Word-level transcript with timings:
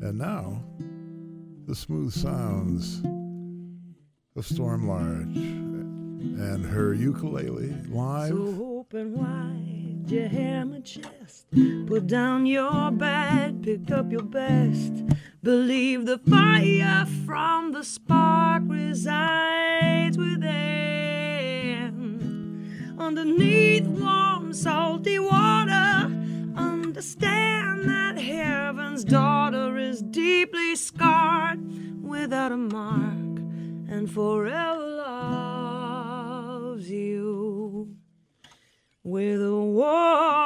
And 0.00 0.18
now, 0.18 0.62
the 1.66 1.74
smooth 1.74 2.12
sounds 2.12 3.02
of 4.36 4.46
Storm 4.46 4.86
Large 4.86 5.36
and 5.36 6.64
her 6.64 6.94
ukulele 6.94 7.74
live. 7.88 8.28
So 8.28 8.78
open 8.78 9.14
wide 9.14 10.10
your 10.10 10.28
hammer 10.28 10.80
chest. 10.80 11.46
Put 11.86 12.06
down 12.06 12.46
your 12.46 12.90
bad, 12.92 13.62
pick 13.62 13.90
up 13.90 14.12
your 14.12 14.22
best. 14.22 14.92
Believe 15.42 16.06
the 16.06 16.18
fire 16.18 17.06
from 17.24 17.72
the 17.72 17.82
spark 17.82 18.62
resides 18.66 20.16
within. 20.16 20.56
Underneath 22.98 23.86
warm, 23.86 24.52
salty 24.52 25.18
water, 25.18 26.10
understand 26.56 27.88
that 27.88 28.18
heaven's 28.18 29.04
daughter 29.04 29.65
is 29.96 30.02
deeply 30.02 30.76
scarred 30.76 31.58
without 32.02 32.52
a 32.52 32.56
mark 32.56 33.38
and 33.88 34.10
forever 34.10 34.86
loves 35.88 36.90
you. 36.90 37.96
With 39.02 39.40
a 39.40 39.54
woman's 39.54 40.45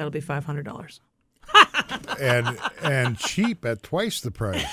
That'll 0.00 0.10
be 0.10 0.20
five 0.20 0.46
hundred 0.46 0.64
dollars. 0.64 0.98
and 2.18 2.56
and 2.82 3.18
cheap 3.18 3.66
at 3.66 3.82
twice 3.82 4.22
the 4.22 4.30
price. 4.30 4.64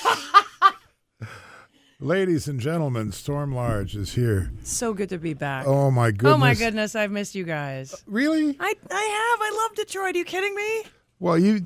Ladies 1.99 2.47
and 2.47 2.61
gentlemen, 2.61 3.11
Storm 3.11 3.53
Large 3.53 3.97
is 3.97 4.13
here. 4.13 4.53
So 4.63 4.93
good 4.93 5.09
to 5.09 5.17
be 5.17 5.33
back. 5.33 5.67
Oh 5.67 5.91
my 5.91 6.11
goodness! 6.11 6.33
Oh 6.33 6.37
my 6.37 6.53
goodness, 6.53 6.95
I've 6.95 7.11
missed 7.11 7.35
you 7.35 7.43
guys. 7.43 7.93
Uh, 7.93 7.97
really? 8.05 8.55
I 8.57 8.73
I 8.89 9.33
have. 9.35 9.41
I 9.41 9.67
love 9.67 9.75
Detroit. 9.75 10.15
Are 10.15 10.17
you 10.17 10.23
kidding 10.23 10.55
me? 10.55 10.83
Well, 11.19 11.37
you, 11.37 11.59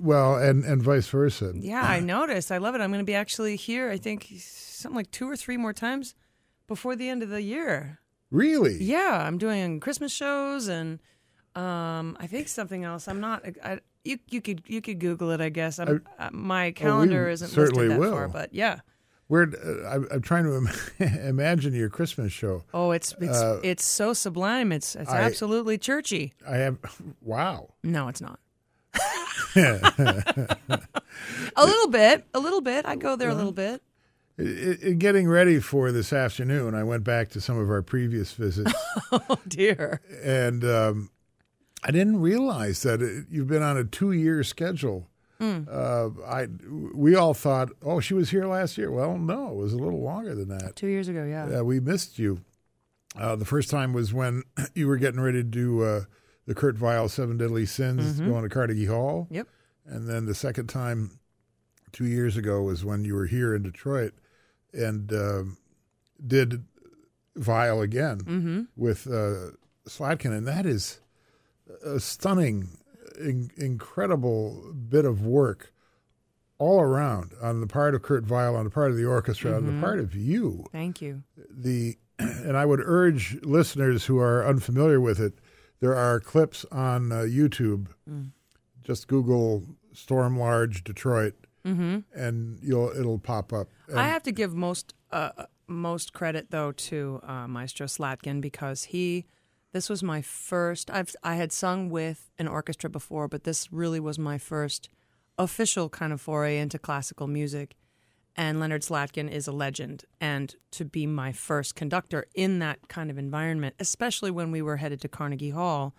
well, 0.00 0.36
and 0.36 0.64
and 0.64 0.80
vice 0.80 1.08
versa. 1.08 1.54
Yeah, 1.56 1.82
I 1.82 1.98
noticed. 1.98 2.52
I 2.52 2.58
love 2.58 2.76
it. 2.76 2.80
I'm 2.80 2.90
going 2.92 3.00
to 3.00 3.04
be 3.04 3.16
actually 3.16 3.56
here. 3.56 3.90
I 3.90 3.96
think 3.96 4.28
something 4.38 4.94
like 4.94 5.10
two 5.10 5.28
or 5.28 5.34
three 5.34 5.56
more 5.56 5.72
times 5.72 6.14
before 6.68 6.94
the 6.94 7.08
end 7.08 7.24
of 7.24 7.30
the 7.30 7.42
year. 7.42 7.98
Really? 8.30 8.80
Yeah, 8.80 9.24
I'm 9.26 9.38
doing 9.38 9.80
Christmas 9.80 10.12
shows 10.12 10.68
and 10.68 11.00
um, 11.54 12.16
I 12.20 12.26
think 12.26 12.48
something 12.48 12.84
else. 12.84 13.08
I'm 13.08 13.20
not. 13.20 13.44
I, 13.64 13.80
you 14.04 14.18
you 14.30 14.40
could 14.40 14.62
you 14.66 14.80
could 14.80 14.98
Google 14.98 15.30
it. 15.30 15.40
I 15.40 15.48
guess. 15.48 15.78
I'm, 15.78 16.02
uh, 16.18 16.30
my 16.32 16.72
calendar 16.72 17.28
isn't 17.28 17.48
certainly 17.48 17.88
listed 17.88 17.96
that 17.96 18.00
will. 18.00 18.12
far, 18.12 18.28
but 18.28 18.52
yeah. 18.54 18.80
Where 19.28 19.44
uh, 19.44 19.88
I'm, 19.88 20.08
I'm 20.10 20.22
trying 20.22 20.44
to 20.44 20.56
im- 20.56 20.68
imagine 21.28 21.72
your 21.74 21.88
Christmas 21.88 22.32
show. 22.32 22.64
Oh, 22.74 22.90
it's 22.90 23.14
it's 23.20 23.36
Uh, 23.38 23.60
it's 23.62 23.84
so 23.84 24.12
sublime. 24.12 24.72
It's 24.72 24.94
it's 24.96 25.10
I- 25.10 25.20
absolutely 25.22 25.78
churchy. 25.78 26.34
I 26.46 26.56
have, 26.56 26.78
wow. 27.22 27.70
No, 27.82 28.08
it's 28.08 28.20
not. 28.20 28.38
a 29.56 31.64
little 31.64 31.88
bit, 31.88 32.26
a 32.34 32.38
little 32.38 32.60
bit. 32.60 32.86
I 32.86 32.96
go 32.96 33.16
there 33.16 33.30
a 33.30 33.34
little 33.34 33.52
bit. 33.52 33.82
I- 34.38 34.78
I- 34.88 34.92
getting 34.92 35.28
ready 35.28 35.60
for 35.60 35.92
this 35.92 36.12
afternoon, 36.12 36.74
I 36.74 36.84
went 36.84 37.04
back 37.04 37.28
to 37.30 37.40
some 37.40 37.58
of 37.58 37.70
our 37.70 37.82
previous 37.82 38.32
visits, 38.32 38.72
Oh 39.12 39.38
dear. 39.46 40.00
and 40.22 40.64
um, 40.64 41.10
I 41.82 41.90
didn't 41.90 42.20
realize 42.20 42.82
that 42.82 43.02
it, 43.02 43.26
you've 43.30 43.48
been 43.48 43.62
on 43.62 43.76
a 43.76 43.84
two-year 43.84 44.42
schedule. 44.44 45.08
Hmm. 45.40 45.62
Uh, 45.68 46.10
I 46.26 46.46
we 46.94 47.16
all 47.16 47.34
thought, 47.34 47.70
oh, 47.82 47.98
she 48.00 48.14
was 48.14 48.30
here 48.30 48.46
last 48.46 48.78
year. 48.78 48.90
Well, 48.92 49.18
no, 49.18 49.48
it 49.48 49.56
was 49.56 49.72
a 49.72 49.78
little 49.78 50.00
longer 50.02 50.34
than 50.34 50.48
that. 50.48 50.76
Two 50.76 50.86
years 50.86 51.08
ago, 51.08 51.24
yeah. 51.24 51.58
Uh, 51.60 51.64
we 51.64 51.80
missed 51.80 52.18
you. 52.18 52.40
Uh, 53.16 53.34
the 53.36 53.44
first 53.44 53.68
time 53.68 53.92
was 53.92 54.14
when 54.14 54.42
you 54.74 54.86
were 54.86 54.96
getting 54.98 55.20
ready 55.20 55.38
to 55.38 55.42
do 55.42 55.82
uh, 55.82 56.04
the 56.46 56.54
Kurt 56.54 56.80
Weill 56.80 57.08
Seven 57.08 57.36
Deadly 57.38 57.66
Sins 57.66 58.20
going 58.20 58.42
to 58.44 58.48
Carnegie 58.48 58.86
Hall. 58.86 59.26
Yep. 59.30 59.48
And 59.84 60.08
then 60.08 60.26
the 60.26 60.34
second 60.34 60.68
time, 60.68 61.18
two 61.90 62.06
years 62.06 62.36
ago, 62.36 62.62
was 62.62 62.84
when 62.84 63.04
you 63.04 63.14
were 63.14 63.26
here 63.26 63.54
in 63.54 63.62
Detroit 63.64 64.14
and 64.72 65.12
um 65.12 65.56
did 66.24 66.62
Weill 67.34 67.80
again 67.82 68.18
Mm-hmm. 68.20 68.60
with 68.76 69.06
uh, 69.08 69.56
Slatkin. 69.88 70.30
And 70.36 70.46
that 70.46 70.66
is 70.66 71.00
a 71.84 72.00
stunning, 72.00 72.68
in- 73.18 73.50
incredible 73.56 74.72
bit 74.88 75.04
of 75.04 75.24
work 75.24 75.72
all 76.58 76.80
around 76.80 77.32
on 77.42 77.60
the 77.60 77.66
part 77.66 77.94
of 77.94 78.02
Kurt 78.02 78.28
Weill, 78.28 78.54
on 78.54 78.64
the 78.64 78.70
part 78.70 78.90
of 78.90 78.96
the 78.96 79.04
orchestra, 79.04 79.56
on 79.56 79.66
the 79.66 79.80
part 79.80 79.98
of 79.98 80.14
you 80.14 80.64
Thank 80.70 81.02
you. 81.02 81.22
the 81.50 81.96
and 82.18 82.56
I 82.56 82.64
would 82.66 82.80
urge 82.80 83.38
listeners 83.42 84.04
who 84.06 84.18
are 84.18 84.46
unfamiliar 84.46 85.00
with 85.00 85.18
it. 85.18 85.34
There 85.80 85.96
are 85.96 86.20
clips 86.20 86.64
on 86.70 87.10
uh, 87.10 87.16
YouTube. 87.22 87.88
Just 88.84 89.08
Google 89.08 89.64
"Storm 89.92 90.38
Large 90.38 90.84
Detroit" 90.84 91.34
and 91.64 92.58
you'll 92.62 92.90
it'll 92.90 93.18
pop 93.18 93.52
up. 93.52 93.68
And 93.88 93.98
I 93.98 94.08
have 94.08 94.22
to 94.24 94.32
give 94.32 94.54
most 94.54 94.94
uh, 95.10 95.30
most 95.66 96.12
credit 96.12 96.50
though 96.50 96.72
to 96.72 97.20
uh, 97.26 97.48
Maestro 97.48 97.86
Slatkin 97.86 98.40
because 98.40 98.84
he. 98.84 99.26
This 99.72 99.88
was 99.88 100.02
my 100.02 100.22
first. 100.22 100.90
I've 100.90 101.14
I 101.22 101.36
had 101.36 101.52
sung 101.52 101.88
with 101.90 102.30
an 102.38 102.48
orchestra 102.48 102.90
before, 102.90 103.28
but 103.28 103.44
this 103.44 103.72
really 103.72 104.00
was 104.00 104.18
my 104.18 104.38
first 104.38 104.88
official 105.38 105.88
kind 105.88 106.12
of 106.12 106.20
foray 106.20 106.58
into 106.58 106.78
classical 106.78 107.26
music. 107.26 107.74
And 108.34 108.60
Leonard 108.60 108.82
Slatkin 108.82 109.30
is 109.30 109.46
a 109.46 109.52
legend, 109.52 110.04
and 110.18 110.54
to 110.70 110.86
be 110.86 111.06
my 111.06 111.32
first 111.32 111.74
conductor 111.74 112.24
in 112.34 112.60
that 112.60 112.88
kind 112.88 113.10
of 113.10 113.18
environment, 113.18 113.74
especially 113.78 114.30
when 114.30 114.50
we 114.50 114.62
were 114.62 114.78
headed 114.78 115.02
to 115.02 115.08
Carnegie 115.08 115.50
Hall, 115.50 115.94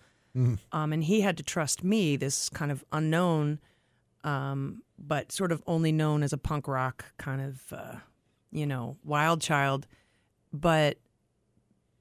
um, 0.72 0.92
and 0.92 1.04
he 1.04 1.20
had 1.20 1.36
to 1.36 1.44
trust 1.44 1.84
me, 1.84 2.16
this 2.16 2.48
kind 2.48 2.72
of 2.72 2.84
unknown 2.90 3.60
um, 4.24 4.82
but 4.98 5.30
sort 5.30 5.52
of 5.52 5.62
only 5.66 5.92
known 5.92 6.22
as 6.22 6.32
a 6.32 6.38
punk 6.38 6.66
rock 6.66 7.04
kind 7.18 7.40
of, 7.40 7.72
uh, 7.72 7.96
you 8.50 8.66
know, 8.66 8.96
wild 9.04 9.40
child. 9.40 9.86
But 10.52 10.98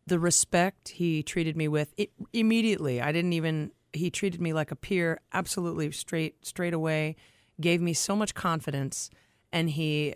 the 0.05 0.19
respect 0.19 0.89
he 0.89 1.23
treated 1.23 1.55
me 1.55 1.67
with 1.67 1.93
it, 1.97 2.11
immediately, 2.33 3.01
I 3.01 3.11
didn't 3.11 3.33
even. 3.33 3.71
He 3.93 4.09
treated 4.09 4.41
me 4.41 4.53
like 4.53 4.71
a 4.71 4.75
peer, 4.75 5.21
absolutely 5.33 5.91
straight, 5.91 6.45
straight 6.45 6.73
away. 6.73 7.15
Gave 7.61 7.79
me 7.79 7.93
so 7.93 8.15
much 8.15 8.33
confidence, 8.33 9.11
and 9.51 9.69
he 9.69 10.15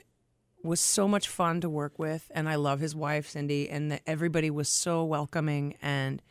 was 0.63 0.79
so 0.79 1.07
much 1.07 1.27
fun 1.27 1.61
to 1.61 1.69
work 1.69 1.99
with. 1.99 2.31
And 2.33 2.49
I 2.49 2.55
love 2.55 2.79
his 2.79 2.95
wife 2.95 3.29
Cindy, 3.29 3.69
and 3.69 3.91
the, 3.91 4.09
everybody 4.09 4.49
was 4.49 4.67
so 4.69 5.03
welcoming 5.03 5.75
and 5.81 6.21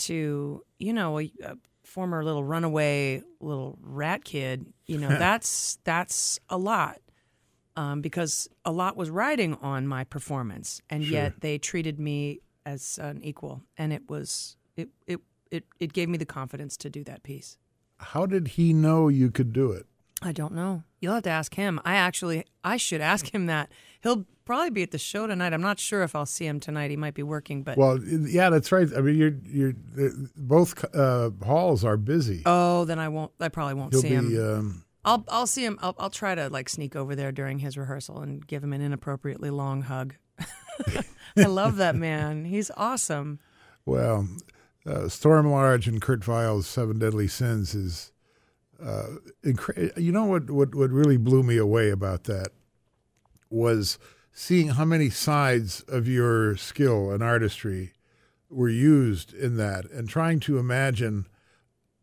to 0.00 0.64
you 0.78 0.92
know 0.92 1.20
a, 1.20 1.32
a 1.44 1.56
former 1.84 2.24
little 2.24 2.42
runaway 2.42 3.22
little 3.40 3.78
rat 3.82 4.24
kid 4.24 4.64
you 4.86 4.98
know 4.98 5.08
that's 5.18 5.78
that's 5.84 6.40
a 6.48 6.56
lot 6.56 6.98
um, 7.76 8.00
because 8.00 8.48
a 8.64 8.72
lot 8.72 8.96
was 8.96 9.10
riding 9.10 9.54
on 9.56 9.86
my 9.86 10.04
performance 10.04 10.80
and 10.90 11.04
yet 11.04 11.40
they 11.40 11.58
treated 11.58 11.98
me 12.00 12.40
as 12.66 12.98
an 12.98 13.22
equal 13.22 13.62
and 13.78 13.92
it 13.92 14.08
was 14.08 14.56
it 14.76 14.88
it 15.06 15.20
it, 15.50 15.64
it 15.78 15.92
gave 15.92 16.08
me 16.08 16.16
the 16.18 16.24
confidence 16.26 16.76
to 16.76 16.88
do 16.90 17.02
that 17.04 17.22
piece 17.22 17.58
how 18.00 18.26
did 18.26 18.48
he 18.48 18.72
know 18.72 19.08
you 19.08 19.30
could 19.30 19.52
do 19.52 19.72
it? 19.72 19.86
I 20.22 20.32
don't 20.32 20.54
know. 20.54 20.82
You'll 21.00 21.14
have 21.14 21.22
to 21.24 21.30
ask 21.30 21.54
him. 21.54 21.80
I 21.84 21.94
actually, 21.94 22.44
I 22.62 22.76
should 22.76 23.00
ask 23.00 23.34
him 23.34 23.46
that. 23.46 23.70
He'll 24.02 24.26
probably 24.44 24.70
be 24.70 24.82
at 24.82 24.90
the 24.90 24.98
show 24.98 25.26
tonight. 25.26 25.52
I'm 25.52 25.62
not 25.62 25.78
sure 25.78 26.02
if 26.02 26.14
I'll 26.14 26.26
see 26.26 26.46
him 26.46 26.60
tonight. 26.60 26.90
He 26.90 26.96
might 26.96 27.14
be 27.14 27.22
working, 27.22 27.62
but 27.62 27.78
Well, 27.78 27.98
yeah, 28.02 28.50
that's 28.50 28.70
right. 28.70 28.88
I 28.94 29.00
mean, 29.00 29.16
you're 29.16 29.34
you're 29.44 30.12
both 30.36 30.84
uh, 30.94 31.30
halls 31.44 31.84
are 31.84 31.96
busy. 31.96 32.42
oh, 32.44 32.84
then 32.84 32.98
I 32.98 33.08
won't. 33.08 33.32
I 33.40 33.48
probably 33.48 33.74
won't 33.74 33.92
He'll 33.92 34.02
see 34.02 34.08
be. 34.10 34.14
him. 34.14 34.58
Um, 34.58 34.84
I'll 35.04 35.24
I'll 35.28 35.46
see 35.46 35.64
him. 35.64 35.78
I'll 35.80 35.94
I'll 35.98 36.10
try 36.10 36.34
to 36.34 36.50
like 36.50 36.68
sneak 36.68 36.96
over 36.96 37.14
there 37.14 37.32
during 37.32 37.58
his 37.58 37.78
rehearsal 37.78 38.20
and 38.20 38.46
give 38.46 38.62
him 38.62 38.74
an 38.74 38.82
inappropriately 38.82 39.48
long 39.48 39.82
hug. 39.82 40.16
I 41.36 41.44
love 41.44 41.76
that 41.76 41.96
man. 41.96 42.44
He's 42.44 42.70
awesome. 42.76 43.38
Well, 43.86 44.28
uh, 44.86 45.08
Storm 45.08 45.50
Large 45.50 45.88
and 45.88 46.00
Kurt 46.00 46.26
Weill's 46.26 46.66
Seven 46.66 46.98
Deadly 46.98 47.28
Sins 47.28 47.74
is, 47.74 48.12
uh, 48.82 49.06
incre- 49.44 49.96
you 49.96 50.12
know 50.12 50.24
what, 50.24 50.50
what, 50.50 50.74
what 50.74 50.90
really 50.90 51.16
blew 51.16 51.42
me 51.42 51.56
away 51.56 51.90
about 51.90 52.24
that 52.24 52.48
was 53.50 53.98
seeing 54.32 54.68
how 54.68 54.84
many 54.84 55.10
sides 55.10 55.82
of 55.88 56.08
your 56.08 56.56
skill 56.56 57.10
and 57.10 57.22
artistry 57.22 57.92
were 58.48 58.68
used 58.68 59.34
in 59.34 59.56
that 59.56 59.90
and 59.90 60.08
trying 60.08 60.40
to 60.40 60.58
imagine 60.58 61.26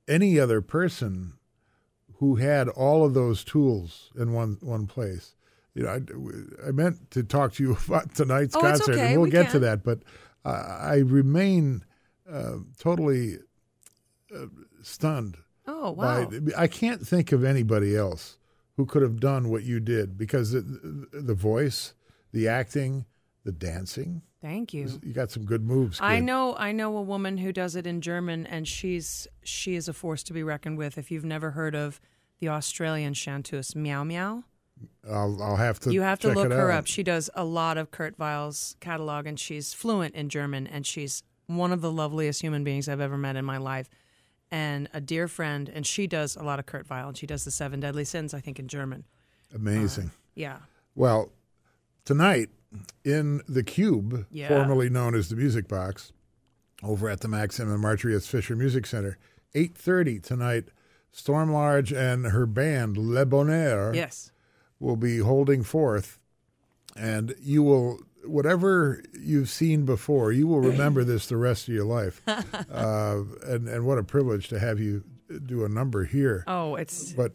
any 0.08 0.40
other 0.40 0.62
person 0.62 1.34
who 2.16 2.36
had 2.36 2.68
all 2.70 3.06
of 3.06 3.14
those 3.14 3.44
tools 3.44 4.12
in 4.18 4.34
one, 4.34 4.58
one 4.62 4.88
place. 4.88 5.36
You 5.78 5.84
know, 5.84 5.90
I, 5.90 6.68
I 6.70 6.72
meant 6.72 7.12
to 7.12 7.24
talk 7.24 7.54
to 7.54 7.64
you 7.64 7.78
about 7.88 8.16
tonight's 8.16 8.56
Oh, 8.56 8.62
concert, 8.62 8.94
okay. 8.94 9.08
and 9.08 9.14
we'll 9.14 9.26
We 9.26 9.30
get 9.30 9.52
to 9.52 9.60
that. 9.60 9.84
But 9.84 10.00
uh, 10.44 10.80
I 10.82 10.98
remain 10.98 11.84
uh, 12.30 12.58
totally 12.80 13.36
uh, 14.36 14.48
stunned 14.82 15.38
Oh 15.68 15.92
wow! 15.92 16.26
By, 16.26 16.52
I 16.58 16.68
can't 16.68 17.06
think 17.06 17.32
of 17.32 17.44
anybody 17.44 17.96
else 17.96 18.38
who 18.78 18.86
could 18.86 19.02
have 19.02 19.20
done 19.20 19.50
what 19.50 19.64
you 19.64 19.80
did 19.80 20.18
because 20.18 20.52
the, 20.54 20.62
the 21.12 21.34
voice, 21.34 21.94
the 22.32 22.48
acting, 22.48 23.06
the 23.44 23.52
dancing. 23.52 24.22
Thank 24.42 24.74
you. 24.74 24.88
You 25.04 25.14
got 25.14 25.30
some 25.32 25.44
good 25.44 25.66
moves. 25.66 26.00
I 26.02 26.20
know 26.20 26.56
I 26.56 26.72
know 26.72 26.96
a 26.96 27.02
woman 27.02 27.38
who 27.38 27.52
does 27.52 27.76
it 27.76 27.86
in 27.86 28.00
German 28.02 28.48
and 28.48 28.68
she's 28.68 29.28
she 29.44 29.76
is 29.76 29.90
a 29.90 29.94
force 29.94 30.24
to 30.24 30.34
be 30.34 30.44
reckoned 30.44 30.78
with. 30.78 30.98
If 30.98 31.12
you've 31.12 31.26
never 31.26 31.52
heard 31.52 31.76
of 31.76 32.00
the 32.40 32.48
Australian 32.48 33.14
chanteuse 33.14 33.76
Meow 33.76 34.04
Meow, 34.06 34.44
I'll, 35.10 35.42
I'll 35.42 35.56
have 35.56 35.80
to. 35.82 35.92
you 35.94 36.02
have 36.02 36.20
to 36.20 36.28
check 36.30 36.36
look 36.36 36.52
her 36.52 36.72
out. 36.72 36.80
up. 36.80 36.88
She 36.88 37.04
does 37.04 37.30
a 37.34 37.44
lot 37.46 37.78
of 37.78 37.92
Kurt 37.92 38.18
Weill's 38.20 38.76
catalog 38.80 39.26
and 39.26 39.40
she's 39.40 39.74
fluent 39.74 40.16
in 40.16 40.30
German 40.30 40.68
and 40.68 40.86
she's 40.86 41.24
one 41.48 41.72
of 41.72 41.82
the 41.82 41.92
loveliest 41.92 42.42
human 42.42 42.64
beings 42.64 42.90
I've 42.90 43.00
ever 43.00 43.18
met 43.18 43.36
in 43.38 43.46
my 43.46 43.58
life. 43.58 43.90
And 44.52 44.90
a 44.94 45.02
dear 45.02 45.28
friend, 45.28 45.70
and 45.74 45.86
she 45.86 46.08
does 46.08 46.36
a 46.38 46.44
lot 46.44 46.58
of 46.60 46.66
Kurt 46.66 46.90
Weill, 46.90 47.10
and 47.10 47.18
she 47.18 47.28
does 47.28 47.44
the 47.44 47.52
Seven 47.52 47.82
Deadly 47.82 48.06
Sins, 48.06 48.34
I 48.34 48.40
think, 48.40 48.60
in 48.60 48.68
German. 48.70 49.04
Amazing. 49.54 50.06
Uh, 50.08 50.20
yeah. 50.36 50.58
Well, 50.96 51.32
tonight 52.06 52.50
in 53.04 53.42
the 53.48 53.64
Cube, 53.64 54.26
Yeah. 54.32 54.48
formerly 54.48 54.90
known 54.90 55.16
as 55.16 55.28
the 55.30 55.36
Music 55.36 55.68
Box, 55.68 56.14
over 56.82 57.10
at 57.10 57.20
the 57.22 57.28
Max 57.28 57.60
M. 57.60 57.70
and 57.70 57.82
Marjorie 57.82 58.16
S. 58.16 58.26
Fisher 58.28 58.56
Music 58.56 58.86
Center, 58.86 59.18
eight 59.54 59.78
thirty 59.78 60.20
tonight. 60.20 60.66
Storm 61.12 61.52
Large 61.52 61.92
and 61.92 62.28
her 62.28 62.46
band 62.46 62.96
Le 62.96 63.26
Bonheur 63.26 63.92
Yes. 63.96 64.32
Will 64.80 64.96
be 64.96 65.20
holding 65.20 65.64
forth, 65.64 66.20
and 66.96 67.36
you 67.40 67.64
will 67.64 68.00
whatever 68.26 69.02
you've 69.18 69.50
seen 69.50 69.86
before, 69.86 70.32
you 70.32 70.48
will 70.48 70.60
remember 70.60 71.04
this 71.04 71.28
the 71.28 71.38
rest 71.38 71.68
of 71.68 71.74
your 71.74 71.86
life. 71.86 72.22
uh, 72.28 73.22
and 73.46 73.68
and 73.68 73.86
what 73.86 73.98
a 73.98 74.04
privilege 74.04 74.50
to 74.50 74.60
have 74.60 74.80
you 74.80 75.04
do 75.46 75.66
a 75.66 75.70
number 75.70 76.06
here. 76.06 76.44
Oh, 76.48 76.76
it's 76.76 77.14
But 77.14 77.34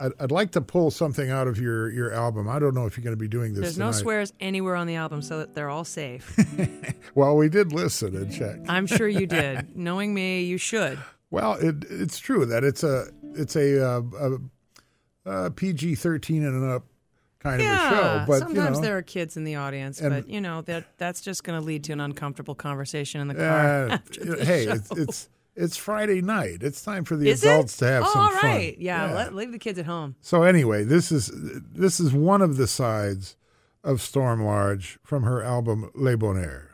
I'd, 0.00 0.12
I'd 0.18 0.30
like 0.30 0.52
to 0.52 0.60
pull 0.60 0.90
something 0.90 1.30
out 1.30 1.46
of 1.46 1.58
your, 1.58 1.90
your 1.90 2.12
album. 2.12 2.48
I 2.48 2.58
don't 2.58 2.74
know 2.74 2.86
if 2.86 2.96
you're 2.96 3.04
going 3.04 3.16
to 3.16 3.20
be 3.20 3.28
doing 3.28 3.54
this. 3.54 3.62
there's 3.62 3.78
no 3.78 3.86
tonight. 3.86 4.00
swears 4.00 4.32
anywhere 4.40 4.74
on 4.74 4.86
the 4.86 4.96
album, 4.96 5.22
so 5.22 5.38
that 5.38 5.54
they're 5.54 5.70
all 5.70 5.84
safe. 5.84 6.36
Well, 7.14 7.36
we 7.36 7.50
did 7.50 7.72
listen 7.72 8.16
and 8.16 8.32
check. 8.32 8.56
I'm 8.68 8.86
sure 8.86 9.06
you 9.06 9.26
did. 9.26 9.76
Knowing 9.76 10.14
me, 10.14 10.44
you 10.44 10.56
should. 10.56 10.98
Well, 11.30 11.54
it, 11.54 11.84
it's 11.90 12.18
true 12.18 12.46
that 12.46 12.64
it's 12.64 12.82
a 12.82 13.06
it's 13.34 13.54
a, 13.54 13.86
uh, 13.86 14.02
a, 14.18 14.38
a 15.24 15.50
PG 15.50 15.96
thirteen 15.96 16.44
and 16.44 16.70
up 16.70 16.84
kind 17.38 17.60
yeah. 17.60 17.86
of 17.86 17.92
a 17.92 17.96
show. 17.96 18.24
But 18.26 18.38
sometimes 18.38 18.56
you 18.56 18.70
know, 18.74 18.80
there 18.80 18.98
are 18.98 19.02
kids 19.02 19.36
in 19.36 19.44
the 19.44 19.56
audience, 19.56 20.00
And- 20.00 20.10
but 20.14 20.28
you 20.28 20.40
know 20.40 20.62
that 20.62 20.84
that's 20.98 21.20
just 21.20 21.44
going 21.44 21.58
to 21.58 21.64
lead 21.64 21.84
to 21.84 21.92
an 21.92 22.00
uncomfortable 22.00 22.54
conversation 22.54 23.20
in 23.20 23.28
the 23.28 23.34
car. 23.34 23.88
uh, 23.88 23.88
after 23.92 24.24
the 24.24 24.44
hey, 24.44 24.64
it's, 24.64 24.90
it's 24.92 25.28
it's 25.54 25.76
Friday 25.76 26.22
night. 26.22 26.58
It's 26.62 26.82
time 26.82 27.04
for 27.04 27.16
the 27.16 27.28
Is 27.28 27.44
adults 27.44 27.74
it? 27.76 27.78
to 27.80 27.92
have 27.92 28.04
oh, 28.06 28.12
some 28.12 28.20
all 28.22 28.30
fun. 28.30 28.50
right. 28.50 28.78
Yeah, 28.78 29.12
Let, 29.12 29.34
leave 29.34 29.52
the 29.52 29.58
kids 29.58 29.78
at 29.78 29.86
home. 29.86 30.16
So 30.20 30.44
anyway, 30.44 30.84
this 30.84 31.12
is 31.12 31.30
this 31.34 32.00
is 32.00 32.12
one 32.12 32.40
of 32.42 32.56
the 32.56 32.66
sides 32.66 33.36
of 33.84 34.00
Storm 34.00 34.42
Large 34.44 34.98
from 35.02 35.24
her 35.24 35.42
album 35.42 35.90
Le 35.94 36.16
Bonheur. 36.16 36.71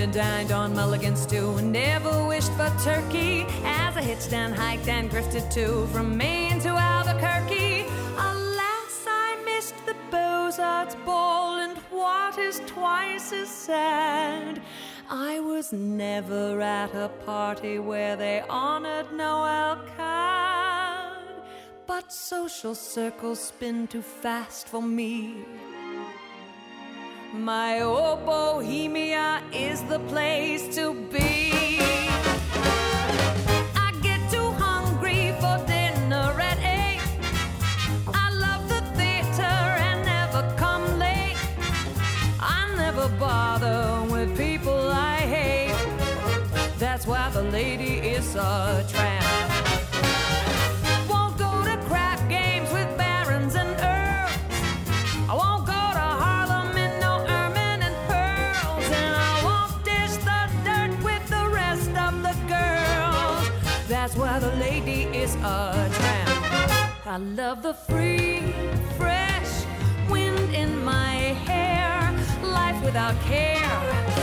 And 0.00 0.12
dined 0.12 0.50
on 0.50 0.74
mulligan 0.74 1.16
stew 1.16 1.54
and 1.56 1.72
never 1.72 2.26
wished 2.26 2.52
for 2.52 2.70
turkey. 2.82 3.44
As 3.64 3.96
I 3.96 4.02
hitched 4.02 4.32
and 4.32 4.54
hiked 4.54 4.88
and 4.88 5.10
grifted 5.10 5.52
too 5.52 5.86
from 5.92 6.16
Maine 6.16 6.58
to 6.60 6.70
Albuquerque. 6.70 7.86
Alas, 8.16 9.04
I 9.06 9.40
missed 9.44 9.74
the 9.86 9.94
Beaux-Arts 10.10 10.96
ball, 11.06 11.58
and 11.58 11.76
what 11.90 12.38
is 12.38 12.60
twice 12.66 13.32
as 13.32 13.48
sad? 13.48 14.60
I 15.08 15.40
was 15.40 15.72
never 15.72 16.60
at 16.60 16.94
a 16.94 17.08
party 17.24 17.78
where 17.78 18.16
they 18.16 18.42
honored 18.48 19.12
Noel 19.12 19.84
Coward. 19.96 21.42
But 21.86 22.12
social 22.12 22.74
circles 22.74 23.40
spin 23.40 23.86
too 23.86 24.02
fast 24.02 24.66
for 24.68 24.82
me. 24.82 25.44
My 27.34 27.80
old 27.80 28.24
Bohemia 28.24 29.42
is 29.52 29.82
the 29.82 29.98
place 29.98 30.72
to 30.76 30.94
be. 30.94 31.80
I 33.74 33.92
get 34.02 34.20
too 34.30 34.52
hungry 34.52 35.34
for 35.40 35.58
dinner 35.66 36.30
at 36.40 36.58
eight. 36.62 37.02
I 38.14 38.30
love 38.30 38.68
the 38.68 38.82
theater 38.96 39.42
and 39.42 40.04
never 40.04 40.42
come 40.56 40.98
late. 41.00 41.36
I 42.38 42.72
never 42.76 43.08
bother 43.18 44.06
with 44.12 44.38
people 44.38 44.92
I 44.92 45.16
hate. 45.16 46.78
That's 46.78 47.04
why 47.04 47.30
the 47.30 47.42
lady 47.42 47.98
is 47.98 48.36
a 48.36 48.86
tramp. 48.88 49.13
The 64.40 64.50
lady 64.56 65.02
is 65.16 65.34
a 65.36 65.90
tramp. 65.92 67.06
I 67.06 67.18
love 67.18 67.62
the 67.62 67.74
free, 67.74 68.42
fresh 68.96 69.64
wind 70.10 70.54
in 70.54 70.84
my 70.84 71.14
hair, 71.46 72.12
life 72.42 72.82
without 72.84 73.14
care. 73.22 74.13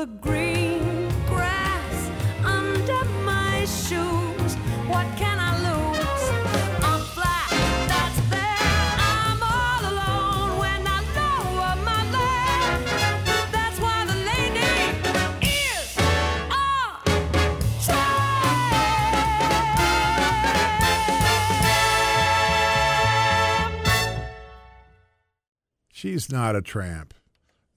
The 0.00 0.06
green 0.06 1.08
grass 1.26 2.10
under 2.42 3.04
my 3.22 3.66
shoes. 3.66 4.54
What 4.88 5.06
can 5.18 5.38
I 5.38 5.52
lose? 5.66 6.24
I'm 6.82 7.00
flat, 7.16 7.50
that's 7.86 8.20
there. 8.30 8.96
I'm 9.12 9.42
all 9.42 9.82
alone 9.92 10.58
when 10.58 10.86
I 10.86 10.98
lower 11.20 11.76
my 11.84 12.02
leg. 12.16 12.80
That's 13.52 13.78
why 13.78 13.98
the 14.06 14.16
lady 14.30 14.72
is 15.42 15.98
a 16.50 16.64
tramp. 17.84 18.24
She's 25.92 26.32
not 26.32 26.56
a 26.56 26.62
tramp. 26.62 27.19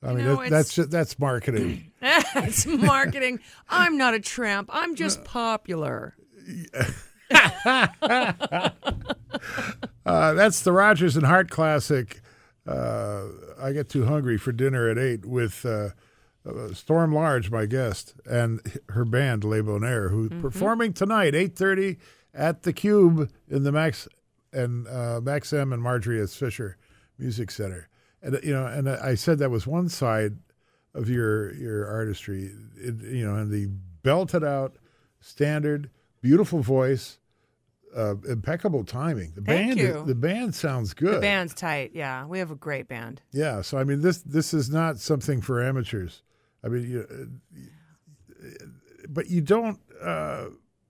I 0.03 0.11
You 0.11 0.17
mean, 0.17 0.25
know, 0.25 0.35
that, 0.41 0.49
that's 0.49 0.77
it's- 0.77 0.87
ju- 0.87 0.91
that's 0.91 1.17
marketing. 1.19 1.91
it's 2.01 2.65
marketing. 2.65 3.39
I'm 3.69 3.97
not 3.97 4.13
a 4.13 4.19
tramp. 4.19 4.69
I'm 4.73 4.95
just 4.95 5.23
popular. 5.23 6.15
Uh, 10.05 10.33
that's 10.33 10.61
the 10.61 10.71
Rodgers 10.73 11.15
and 11.15 11.25
Hart 11.25 11.49
classic. 11.49 12.19
Uh, 12.67 13.23
I 13.59 13.71
get 13.71 13.87
too 13.89 14.05
hungry 14.05 14.37
for 14.37 14.51
dinner 14.51 14.89
at 14.89 14.97
eight 14.97 15.25
with 15.25 15.65
uh, 15.65 15.89
uh, 16.45 16.73
Storm 16.73 17.13
Large, 17.13 17.49
my 17.49 17.65
guest, 17.65 18.13
and 18.29 18.59
her 18.89 19.05
band 19.05 19.43
Le 19.45 19.63
Bonheur, 19.63 20.09
who's 20.09 20.29
Mm-hmm. 20.29 20.41
performing 20.41 20.93
tonight, 20.93 21.33
eight 21.35 21.55
thirty 21.55 21.97
at 22.33 22.63
the 22.63 22.73
Cube 22.73 23.31
in 23.49 23.63
the 23.63 23.71
Max 23.71 24.07
and 24.51 24.87
uh, 24.89 25.21
Max 25.21 25.53
M 25.53 25.71
and 25.71 25.81
Marjorie 25.81 26.21
S. 26.21 26.35
Fisher 26.35 26.77
Music 27.17 27.49
Center. 27.49 27.87
And 28.23 28.39
you 28.43 28.53
know, 28.53 28.65
and 28.65 28.89
I 28.89 29.15
said 29.15 29.37
that 29.39 29.51
was 29.51 29.67
one 29.67 29.89
side 29.89 30.37
of 30.95 31.09
your 31.09 31.53
your 31.53 31.85
artistry. 31.87 32.51
It, 32.77 32.95
you 33.01 33.25
know, 33.29 33.35
and 33.35 33.51
the 33.51 33.67
belted 34.01 34.43
out, 34.43 34.77
standard, 35.19 35.89
beautiful 36.21 36.59
voice. 36.59 37.19
Uh, 37.95 38.15
impeccable 38.27 38.83
timing. 38.83 39.31
The 39.35 39.43
Thank 39.43 39.77
band, 39.77 39.79
you. 39.79 40.03
the 40.07 40.15
band 40.15 40.55
sounds 40.55 40.95
good. 40.95 41.17
The 41.17 41.19
band's 41.19 41.53
tight. 41.53 41.91
Yeah, 41.93 42.25
we 42.25 42.39
have 42.39 42.49
a 42.49 42.55
great 42.55 42.87
band. 42.87 43.21
Yeah, 43.31 43.61
so 43.61 43.77
I 43.77 43.83
mean, 43.83 44.01
this 44.01 44.17
this 44.23 44.51
is 44.51 44.71
not 44.71 44.97
something 44.97 45.41
for 45.41 45.61
amateurs. 45.61 46.23
I 46.63 46.69
mean, 46.69 46.89
you, 46.89 47.29
but 49.07 49.29
you 49.29 49.41
don't 49.41 49.79
uh, 50.01 50.45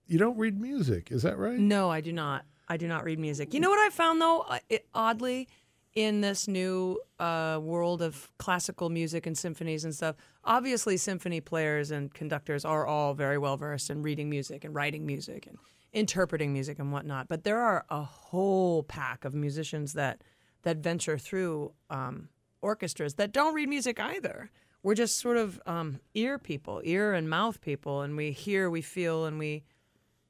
you 0.07 0.17
don't 0.17 0.37
read 0.37 0.59
music, 0.59 1.11
is 1.11 1.23
that 1.23 1.37
right? 1.37 1.57
No, 1.59 1.89
I 1.89 2.01
do 2.01 2.13
not. 2.13 2.45
I 2.69 2.77
do 2.77 2.87
not 2.87 3.03
read 3.03 3.19
music. 3.19 3.53
You 3.53 3.59
know 3.59 3.69
what 3.69 3.79
I 3.79 3.89
found 3.89 4.21
though, 4.21 4.45
Uh, 4.47 4.59
it, 4.69 4.87
oddly, 4.93 5.49
in 5.95 6.21
this 6.21 6.47
new 6.47 6.99
uh, 7.19 7.59
world 7.61 8.01
of 8.01 8.31
classical 8.39 8.89
music 8.89 9.27
and 9.27 9.37
symphonies 9.37 9.85
and 9.85 9.93
stuff. 9.93 10.15
Obviously, 10.43 10.97
symphony 10.97 11.39
players 11.39 11.91
and 11.91 12.13
conductors 12.13 12.65
are 12.65 12.85
all 12.85 13.13
very 13.13 13.37
well 13.37 13.57
versed 13.57 13.89
in 13.89 14.01
reading 14.01 14.29
music 14.29 14.63
and 14.63 14.73
writing 14.73 15.05
music 15.05 15.45
and 15.45 15.57
interpreting 15.91 16.51
music 16.51 16.79
and 16.79 16.91
whatnot. 16.91 17.27
But 17.27 17.43
there 17.43 17.59
are 17.59 17.85
a 17.89 18.01
whole 18.01 18.83
pack 18.83 19.25
of 19.25 19.33
musicians 19.33 19.93
that 19.93 20.23
that 20.63 20.77
venture 20.77 21.17
through 21.17 21.73
um, 21.89 22.29
orchestras 22.61 23.15
that 23.15 23.31
don't 23.31 23.53
read 23.53 23.69
music 23.69 23.99
either. 23.99 24.49
We're 24.81 24.95
just 24.95 25.17
sort 25.17 25.37
of 25.37 25.61
um, 25.65 25.99
ear 26.13 26.39
people, 26.39 26.81
ear 26.83 27.13
and 27.13 27.29
mouth 27.29 27.61
people, 27.61 28.01
and 28.01 28.17
we 28.17 28.31
hear, 28.31 28.69
we 28.69 28.81
feel, 28.81 29.25
and 29.25 29.37
we 29.37 29.63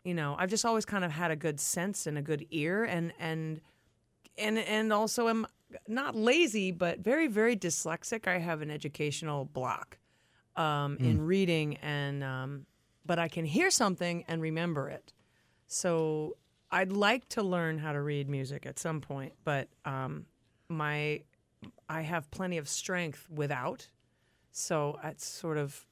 you 0.03 0.13
know 0.13 0.35
i've 0.37 0.49
just 0.49 0.65
always 0.65 0.83
kind 0.85 1.05
of 1.05 1.11
had 1.11 1.31
a 1.31 1.35
good 1.35 1.59
sense 1.59 2.05
and 2.05 2.17
a 2.17 2.21
good 2.21 2.45
ear 2.51 2.83
and 2.83 3.13
and 3.19 3.61
and 4.37 4.57
and 4.57 4.91
also 4.91 5.27
am 5.27 5.47
not 5.87 6.15
lazy 6.15 6.71
but 6.71 6.99
very 6.99 7.27
very 7.27 7.55
dyslexic. 7.55 8.27
I 8.27 8.39
have 8.39 8.61
an 8.61 8.69
educational 8.71 9.45
block 9.45 9.97
um, 10.55 10.97
in 10.97 11.21
reading 11.21 11.77
and 11.77 12.23
um, 12.23 12.65
but 13.05 13.19
i 13.19 13.27
can 13.27 13.45
hear 13.45 13.69
something 13.71 14.23
and 14.27 14.41
remember 14.41 14.89
it. 14.89 15.13
So 15.67 16.37
i'd 16.71 16.91
like 16.91 17.27
to 17.29 17.43
learn 17.43 17.77
how 17.77 17.91
to 17.91 18.01
read 18.01 18.29
music 18.29 18.65
at 18.65 18.79
some 18.79 19.01
point 19.01 19.33
but 19.43 19.67
um, 19.85 20.25
my 20.69 21.21
i 21.89 22.01
have 22.01 22.29
plenty 22.31 22.57
of 22.57 22.67
strength 22.67 23.27
without. 23.29 23.87
So 24.55 24.99
it's 25.03 25.25
sort 25.25 25.57
of 25.57 25.85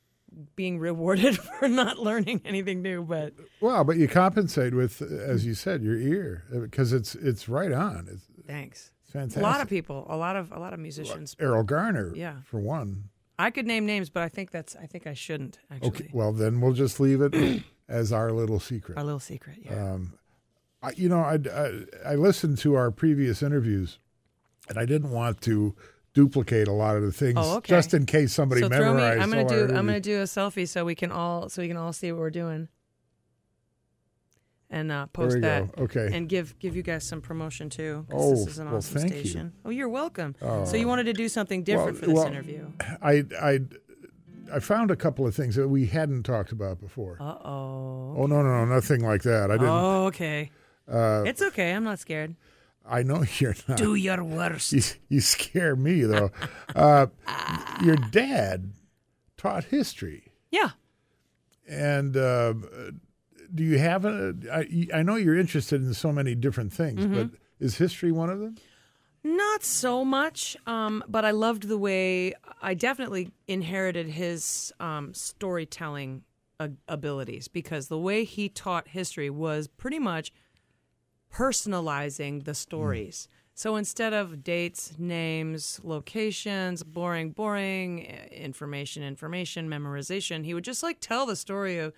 being 0.56 0.80
rewarded 0.80 1.38
for 1.60 1.68
not 1.68 2.00
learning 2.00 2.42
anything 2.46 2.82
new 2.82 3.04
but 3.04 3.34
Well, 3.60 3.84
but 3.84 3.98
you 3.98 4.08
compensate 4.08 4.74
with, 4.74 5.02
as 5.02 5.46
you 5.46 5.54
said, 5.54 5.84
your 5.84 5.98
ear 5.98 6.46
because 6.52 6.94
it's 6.94 7.16
it's 7.16 7.50
right 7.50 7.72
on. 7.72 8.08
It's, 8.12 8.28
thanks 8.52 8.92
it's 9.04 9.12
fantastic. 9.12 9.42
A 9.42 9.46
lot 9.46 9.62
of 9.62 9.68
people, 9.70 10.06
a 10.10 10.16
lot 10.18 10.36
of 10.36 10.52
a 10.52 10.60
lot 10.60 10.74
of 10.74 10.80
musicians. 10.80 11.36
Erroll 11.36 11.66
Garner, 11.66 12.14
Yeah. 12.16 12.36
for 12.46 12.60
one. 12.60 13.10
I 13.40 13.50
could 13.50 13.66
name 13.66 13.86
names, 13.86 14.10
but 14.10 14.22
I 14.24 14.30
think 14.30 14.52
that's 14.52 14.76
I 14.76 14.86
think 14.86 15.08
I 15.08 15.14
shouldn't 15.14 15.58
actually. 15.72 15.88
Okay, 15.90 16.10
well 16.14 16.32
then 16.32 16.62
we'll 16.62 16.74
just 16.74 17.00
leave 17.00 17.22
it 17.22 17.64
as 17.90 18.12
our 18.14 18.32
little 18.32 18.60
secret. 18.60 18.98
Our 18.98 19.04
little 19.04 19.20
secret, 19.20 19.58
yeah. 19.64 19.94
Um, 19.94 20.14
I, 20.84 20.92
you 20.96 21.10
know, 21.10 21.20
I, 21.20 21.38
I 21.54 22.12
I 22.14 22.16
listened 22.16 22.58
to 22.60 22.76
our 22.76 22.90
previous 22.92 23.42
interviews, 23.44 24.00
and 24.70 24.78
I 24.78 24.86
didn't 24.86 25.12
want 25.12 25.42
to 25.42 25.76
duplicate 26.14 26.68
a 26.68 26.74
lot 26.74 26.96
of 26.98 27.04
the 27.04 27.12
things, 27.12 27.38
Oh, 27.40 27.58
okay. 27.58 27.70
just 27.70 27.94
in 27.94 28.06
case 28.06 28.34
somebody 28.34 28.62
so 28.62 28.70
throw 28.70 28.94
me. 28.94 29.04
I'm 29.04 29.30
gonna 29.30 29.48
do. 29.48 29.66
I'm 29.66 29.86
gonna 29.86 30.00
do 30.00 30.20
a 30.22 30.24
selfie 30.26 30.68
so 30.68 30.86
we 30.86 30.96
can 30.96 31.12
all 31.12 31.50
so 31.50 31.62
we 31.62 31.68
can 31.68 31.78
all 31.78 31.94
see 31.94 32.12
what 32.12 32.20
we're 32.20 32.30
doing, 32.32 32.68
and 34.72 34.92
uh, 34.92 35.06
post 35.08 35.40
that. 35.42 35.76
go. 35.76 35.84
Okay. 35.84 36.10
And 36.14 36.28
give 36.28 36.58
give 36.58 36.76
you 36.76 36.82
guys 36.82 37.04
some 37.04 37.22
promotion 37.22 37.70
too. 37.70 38.06
Oh, 38.12 38.32
this 38.32 38.48
is 38.48 38.58
an 38.60 38.68
well, 38.68 38.78
awesome 38.78 39.02
thank 39.02 39.14
you. 39.14 39.20
station. 39.20 39.54
Oh, 39.64 39.70
you're 39.70 39.90
welcome. 39.90 40.36
Oh. 40.42 40.66
so 40.66 40.78
you 40.78 40.88
wanted 40.88 41.04
to 41.04 41.14
do 41.14 41.30
something 41.30 41.62
different 41.64 41.94
Well- 41.94 42.00
for 42.00 42.06
this 42.08 42.16
well, 42.16 42.28
interview. 42.28 42.66
I 43.02 43.24
I 43.40 43.60
I 44.54 44.60
found 44.60 44.90
a 44.92 44.96
couple 44.96 45.28
of 45.28 45.36
things 45.36 45.56
that 45.56 45.68
we 45.70 45.86
hadn't 45.86 46.24
talked 46.24 46.52
about 46.52 46.80
before. 46.82 47.18
Uh 47.20 47.36
oh. 47.46 48.16
Oh 48.18 48.26
no 48.26 48.42
no 48.42 48.66
no 48.66 48.66
nothing 48.66 49.02
like 49.06 49.22
that. 49.24 49.52
I 49.52 49.56
didn't. 49.56 49.70
Oh, 49.70 50.06
okay. 50.08 50.50
Uh, 50.92 51.24
It's 51.26 51.42
okay. 51.42 51.72
I'm 51.74 51.84
not 51.84 52.00
scared. 52.00 52.36
I 52.86 53.04
know 53.04 53.24
you're 53.40 53.56
not. 53.68 53.78
Do 53.78 53.94
your 53.96 54.24
worst. 54.24 54.74
You, 54.74 54.82
you 55.10 55.22
scare 55.22 55.76
me 55.76 56.02
though. 56.04 56.32
uh, 56.76 57.08
your 57.84 57.96
dad 57.96 58.74
taught 59.38 59.66
history, 59.66 60.34
Yeah. 60.50 60.72
and 61.70 62.18
uh, 62.18 62.54
do 63.54 63.64
you 63.64 63.78
have 63.80 64.06
a? 64.06 64.34
I, 64.52 64.88
I 64.94 65.04
know 65.04 65.16
you're 65.16 65.38
interested 65.38 65.82
in 65.82 65.94
so 65.94 66.12
many 66.12 66.36
different 66.36 66.72
things, 66.74 67.02
Mm-hmm. 67.06 67.14
but 67.16 67.30
is 67.60 67.78
history 67.78 68.12
one 68.12 68.30
of 68.30 68.40
them? 68.40 68.56
Not 69.24 69.64
so 69.64 70.04
much, 70.04 70.58
um, 70.66 71.04
but 71.08 71.24
I 71.26 71.32
loved 71.32 71.68
the 71.68 71.78
way 71.78 72.34
I 72.62 72.74
definitely 72.74 73.32
inherited 73.48 74.08
his 74.08 74.74
um, 74.80 75.14
storytelling 75.14 76.24
abilities 76.88 77.48
because 77.48 77.88
the 77.88 78.00
way 78.00 78.24
he 78.24 78.50
taught 78.50 78.88
history 78.88 79.30
was 79.30 79.68
pretty 79.68 80.00
much 80.00 80.32
personalizing 81.32 82.44
the 82.44 82.54
stories. 82.54 83.28
So 83.54 83.76
instead 83.76 84.14
of 84.14 84.44
dates, 84.44 84.94
names, 84.98 85.80
locations, 85.84 86.84
boring, 86.84 87.32
boring 87.32 88.08
eh, 88.08 88.28
information, 88.32 89.04
information, 89.04 89.70
memorization, 89.70 90.46
he 90.46 90.54
would 90.54 90.64
just 90.64 90.84
like 90.84 91.00
tell 91.00 91.26
the 91.26 91.36
story 91.36 91.78
of 91.78 91.94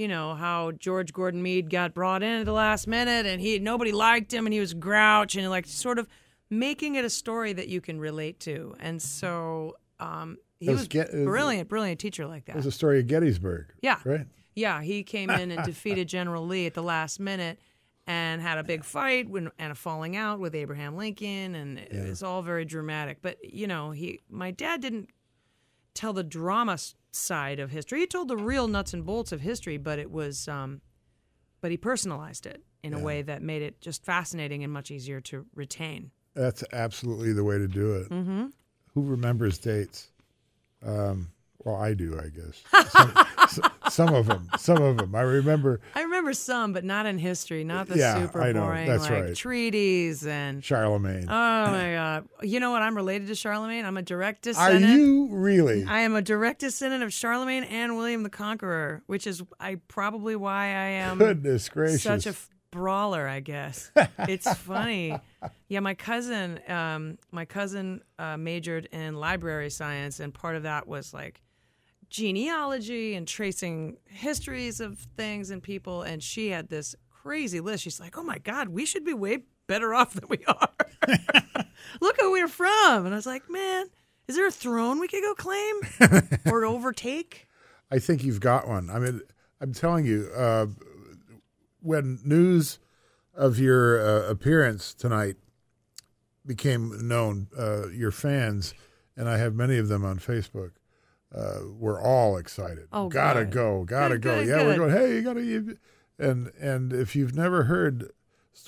you 0.00 0.08
know 0.08 0.34
how 0.34 0.72
George 0.72 1.12
Gordon 1.12 1.42
Meade 1.42 1.68
got 1.68 1.92
brought 1.92 2.22
in 2.22 2.40
at 2.40 2.46
the 2.46 2.52
last 2.52 2.86
minute 2.86 3.26
and 3.26 3.38
he 3.38 3.58
nobody 3.58 3.92
liked 3.92 4.32
him 4.32 4.46
and 4.46 4.52
he 4.54 4.58
was 4.58 4.72
grouch 4.72 5.36
and 5.36 5.48
like 5.50 5.66
sort 5.66 5.98
of 5.98 6.08
making 6.48 6.94
it 6.94 7.04
a 7.04 7.10
story 7.10 7.52
that 7.52 7.68
you 7.68 7.82
can 7.82 8.00
relate 8.00 8.40
to. 8.40 8.74
And 8.80 9.00
so 9.00 9.76
um, 10.00 10.38
he 10.58 10.70
was 10.70 10.88
Get- 10.88 11.14
uh, 11.14 11.24
brilliant, 11.24 11.68
brilliant 11.68 12.00
teacher 12.00 12.26
like 12.26 12.46
that. 12.46 12.54
There's 12.54 12.64
a 12.66 12.72
story 12.72 12.98
of 12.98 13.08
Gettysburg. 13.08 13.66
Yeah. 13.82 13.98
Right. 14.04 14.26
Yeah, 14.54 14.80
he 14.80 15.02
came 15.02 15.28
in 15.28 15.50
and 15.50 15.62
defeated 15.66 16.08
General 16.08 16.46
Lee 16.46 16.66
at 16.66 16.72
the 16.72 16.82
last 16.82 17.20
minute 17.20 17.60
and 18.06 18.40
had 18.40 18.56
a 18.56 18.64
big 18.64 18.84
fight 18.84 19.28
when, 19.28 19.50
and 19.58 19.70
a 19.70 19.74
falling 19.74 20.16
out 20.16 20.40
with 20.40 20.54
Abraham 20.54 20.96
Lincoln, 20.96 21.54
and 21.54 21.78
it 21.78 22.08
was 22.08 22.22
all 22.22 22.40
very 22.42 22.64
dramatic. 22.64 23.18
But 23.22 23.36
you 23.54 23.66
know, 23.66 23.90
he 23.90 24.20
my 24.28 24.50
dad 24.50 24.80
didn't 24.80 25.10
tell 25.94 26.12
the 26.12 26.24
drama 26.24 26.78
side 27.12 27.58
of 27.58 27.70
history. 27.70 28.00
He 28.00 28.06
told 28.06 28.28
the 28.28 28.36
real 28.36 28.68
nuts 28.68 28.94
and 28.94 29.04
bolts 29.04 29.32
of 29.32 29.40
history, 29.40 29.76
but 29.76 29.98
it 29.98 30.10
was, 30.10 30.48
um, 30.48 30.80
but 31.60 31.70
he 31.70 31.76
personalized 31.76 32.46
it 32.46 32.62
in 32.82 32.94
a 32.94 32.98
way 32.98 33.22
that 33.22 33.42
made 33.42 33.62
it 33.62 33.80
just 33.80 34.04
fascinating 34.04 34.64
and 34.64 34.72
much 34.72 34.90
easier 34.90 35.20
to 35.20 35.44
retain. 35.54 36.10
That's 36.34 36.64
absolutely 36.72 37.32
the 37.32 37.44
way 37.44 37.58
to 37.58 37.68
do 37.68 37.94
it. 37.94 38.08
Mm-hmm. 38.08 38.46
Who 38.94 39.02
remembers 39.02 39.58
dates? 39.58 40.10
Um, 40.84 41.28
well, 41.64 41.76
I 41.76 41.94
do, 41.94 42.18
I 42.18 42.28
guess. 42.28 42.90
Some, 43.50 43.64
some 43.88 44.14
of 44.14 44.26
them. 44.26 44.48
Some 44.58 44.80
of 44.82 44.96
them. 44.98 45.14
I 45.14 45.22
remember 45.22 45.80
I 45.94 46.02
remember 46.02 46.32
some, 46.32 46.72
but 46.72 46.84
not 46.84 47.06
in 47.06 47.18
history. 47.18 47.64
Not 47.64 47.88
the 47.88 47.98
Yeah, 47.98 48.20
super 48.20 48.40
I 48.42 48.52
know. 48.52 48.62
boring 48.62 48.86
That's 48.86 49.04
like 49.10 49.24
right. 49.24 49.34
treaties 49.36 50.24
and 50.26 50.64
Charlemagne. 50.64 51.24
Oh 51.24 51.70
my 51.70 51.92
god! 51.92 52.28
You 52.42 52.60
know 52.60 52.70
what? 52.70 52.82
I'm 52.82 52.94
related 52.96 53.26
to 53.28 53.34
Charlemagne. 53.34 53.84
I'm 53.84 53.96
a 53.96 54.02
direct 54.02 54.42
descendant. 54.42 54.84
Are 54.84 54.96
you 54.96 55.28
really? 55.30 55.84
I 55.84 56.00
am 56.00 56.14
a 56.14 56.22
direct 56.22 56.60
descendant 56.60 57.02
of 57.02 57.12
Charlemagne 57.12 57.64
and 57.64 57.96
William 57.96 58.22
the 58.22 58.30
Conqueror, 58.30 59.02
which 59.06 59.26
is 59.26 59.42
I 59.58 59.76
probably 59.88 60.36
why 60.36 60.64
I 60.66 60.88
am 61.00 61.18
Goodness 61.18 61.68
gracious. 61.68 62.02
such 62.02 62.26
a 62.26 62.30
f- 62.30 62.48
brawler. 62.70 63.26
I 63.26 63.40
guess 63.40 63.90
it's 64.20 64.52
funny. 64.54 65.18
Yeah, 65.68 65.80
my 65.80 65.94
cousin, 65.94 66.58
um, 66.68 67.16
my 67.30 67.44
cousin 67.46 68.02
uh, 68.18 68.36
majored 68.36 68.86
in 68.92 69.14
library 69.14 69.70
science, 69.70 70.18
and 70.20 70.34
part 70.34 70.56
of 70.56 70.64
that 70.64 70.86
was 70.88 71.14
like 71.14 71.40
genealogy 72.10 73.14
and 73.14 73.26
tracing 73.26 73.96
histories 74.04 74.80
of 74.80 74.98
things 75.16 75.50
and 75.50 75.62
people. 75.62 76.02
And 76.02 76.22
she 76.22 76.48
had 76.48 76.68
this 76.68 76.94
crazy 77.10 77.60
list. 77.60 77.84
She's 77.84 78.00
like, 78.00 78.18
"Oh 78.18 78.22
my 78.22 78.38
God, 78.38 78.68
we 78.68 78.84
should 78.84 79.04
be 79.04 79.14
way 79.14 79.44
better 79.66 79.94
off 79.94 80.14
than 80.14 80.28
we 80.28 80.44
are. 80.46 80.68
Look 82.00 82.20
who 82.20 82.32
we're 82.32 82.48
from." 82.48 83.06
And 83.06 83.14
I 83.14 83.16
was 83.16 83.26
like, 83.26 83.48
"Man, 83.48 83.86
is 84.28 84.36
there 84.36 84.46
a 84.46 84.52
throne 84.52 85.00
we 85.00 85.08
could 85.08 85.22
go 85.22 85.34
claim 85.34 85.80
or 86.46 86.64
overtake?" 86.64 87.46
I 87.90 87.98
think 87.98 88.22
you've 88.22 88.40
got 88.40 88.68
one. 88.68 88.90
I 88.90 88.98
mean, 88.98 89.20
I'm 89.60 89.72
telling 89.72 90.04
you, 90.04 90.30
uh, 90.36 90.66
when 91.80 92.20
news 92.24 92.78
of 93.34 93.58
your 93.58 94.00
uh, 94.00 94.30
appearance 94.30 94.94
tonight 94.94 95.36
became 96.46 97.06
known, 97.06 97.48
uh, 97.58 97.88
your 97.88 98.10
fans, 98.10 98.74
and 99.16 99.28
I 99.28 99.38
have 99.38 99.54
many 99.54 99.76
of 99.78 99.88
them 99.88 100.04
on 100.04 100.18
Facebook, 100.18 100.72
uh, 101.34 101.60
were 101.78 102.00
all 102.00 102.36
excited. 102.36 102.86
Oh, 102.92 103.08
gotta 103.08 103.44
good. 103.44 103.52
go, 103.52 103.84
gotta 103.84 104.14
Good, 104.14 104.22
go. 104.22 104.34
good, 104.44 104.48
yeah, 104.48 104.64
we're 104.64 104.76
going. 104.76 104.90
Hey, 104.92 105.14
you 105.16 105.22
gotta. 105.22 105.42
You, 105.44 105.76
and 106.18 106.50
and 106.60 106.92
if 106.92 107.14
you've 107.16 107.34
never 107.34 107.64
heard, 107.64 108.10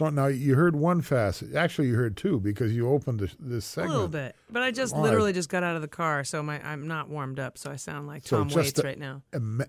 now 0.00 0.26
you 0.28 0.54
heard 0.54 0.75
one 0.76 1.02
facet. 1.02 1.54
Actually, 1.54 1.88
you 1.88 1.97
heard 1.97 2.16
two 2.16 2.40
because 2.40 2.73
you 2.73 2.88
opened 2.88 3.21
this, 3.21 3.37
this 3.38 3.76
A 3.76 3.83
little 3.85 4.09
bit, 4.09 4.35
but 4.49 4.62
I 4.62 4.71
just 4.71 4.95
Live. 4.95 5.02
literally 5.02 5.33
just 5.35 5.49
got 5.50 5.62
out 5.62 5.76
of 5.76 5.83
the 5.83 5.88
car, 5.88 6.25
so 6.25 6.42
my 6.42 6.64
I'm 6.66 6.87
not 6.87 7.09
warmed 7.11 7.38
up, 7.38 7.59
so 7.59 7.71
I 7.71 7.76
sound 7.76 8.07
like 8.07 8.26
So 8.26 8.38
Tom 8.38 8.49
just 8.49 8.57
Waits 8.57 8.78
a- 8.78 8.83
right 8.85 8.99
now. 8.99 9.23
Ima- 9.35 9.66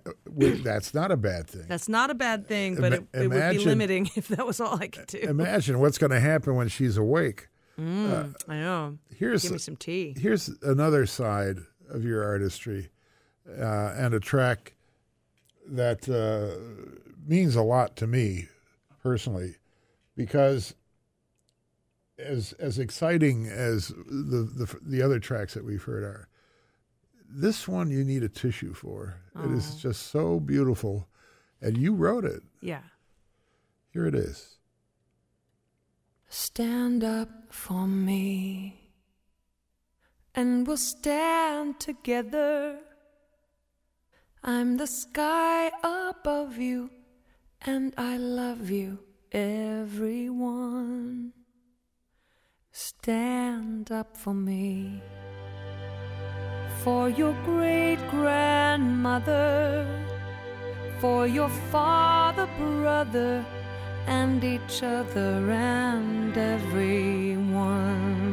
that's 0.63 0.93
not 0.93 1.11
a 1.11 1.17
bad 1.17 1.47
thing. 1.47 1.65
That's 1.67 1.89
not 1.89 2.09
a 2.09 2.13
bad 2.15 2.47
thing, 2.47 2.75
but 2.75 2.93
Ima- 2.93 2.95
it, 3.13 3.21
it 3.23 3.27
would 3.29 3.49
be 3.51 3.65
limiting 3.65 4.09
if 4.15 4.29
that 4.29 4.45
was 4.45 4.61
all 4.61 4.75
I 4.81 4.87
could 4.87 5.07
do. 5.07 5.17
Imagine 5.19 5.79
what's 5.79 5.97
going 5.97 6.11
to 6.11 6.19
happen 6.21 6.55
when 6.55 6.67
she's 6.69 6.95
awake. 6.95 7.49
Mm, 7.79 8.35
I 8.47 8.55
know. 8.59 8.99
Here's 9.17 9.41
Give 9.41 9.53
me 9.53 9.57
some 9.57 9.75
tea. 9.75 10.15
here's 10.17 10.47
another 10.61 11.07
side 11.07 11.57
of 11.93 12.03
your 12.03 12.23
artistry, 12.23 12.89
uh, 13.47 13.93
and 13.95 14.13
a 14.13 14.19
track 14.19 14.73
that 15.67 16.09
uh, 16.09 16.59
means 17.25 17.55
a 17.55 17.61
lot 17.61 17.95
to 17.97 18.07
me 18.07 18.47
personally, 19.01 19.55
because 20.15 20.75
as 22.19 22.53
as 22.53 22.79
exciting 22.79 23.47
as 23.47 23.87
the 23.87 24.49
the, 24.55 24.77
the 24.81 25.01
other 25.01 25.19
tracks 25.19 25.53
that 25.53 25.63
we've 25.65 25.83
heard 25.83 26.03
are, 26.03 26.27
this 27.29 27.67
one 27.67 27.89
you 27.89 28.03
need 28.03 28.23
a 28.23 28.29
tissue 28.29 28.73
for. 28.73 29.15
It 29.43 29.51
is 29.51 29.75
just 29.75 30.07
so 30.07 30.39
beautiful, 30.39 31.07
and 31.61 31.77
you 31.77 31.93
wrote 31.93 32.25
it. 32.25 32.43
Yeah. 32.61 32.81
Here 33.91 34.05
it 34.05 34.15
is. 34.15 34.57
Stand 36.29 37.03
up 37.03 37.29
for 37.49 37.87
me, 37.87 38.82
and 40.35 40.67
we'll 40.67 40.77
stand 40.77 41.79
together. 41.79 42.77
I'm 44.43 44.77
the 44.77 44.87
sky 44.87 45.71
above 45.83 46.57
you, 46.57 46.89
and 47.61 47.93
I 47.97 48.17
love 48.17 48.69
you, 48.69 48.99
everyone. 49.31 51.33
Stand 52.71 53.91
up 53.91 54.17
for 54.17 54.33
me, 54.33 55.01
for 56.83 57.09
your 57.09 57.33
great 57.45 57.99
grandmother, 58.09 59.87
for 60.99 61.27
your 61.27 61.49
father, 61.71 62.49
brother 62.57 63.45
and 64.07 64.43
each 64.43 64.83
other 64.83 65.51
and 65.51 66.37
everyone. 66.37 68.32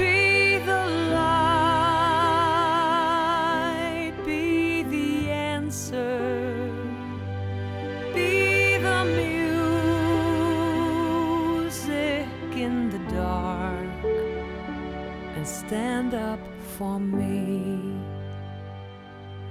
Be 0.00 0.58
the 0.70 0.84
light, 1.12 1.72
be 4.24 4.82
the 4.94 5.30
answer, 5.30 6.72
be 8.14 8.78
the 8.78 9.00
music 11.60 12.28
in 12.66 12.74
the 12.94 13.02
dark, 13.12 14.04
and 15.36 15.46
stand 15.46 16.14
up 16.14 16.40
for 16.76 16.98
me. 16.98 17.80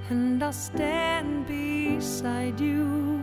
And 0.08 0.42
I'll 0.42 0.52
stand 0.52 1.46
beside 1.46 2.58
you. 2.58 3.22